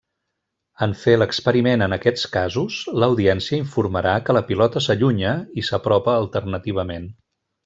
[0.85, 7.09] En fer l'experiment en aquests casos, l'audiència informarà que la pilota s'allunya i s'apropa alternativament.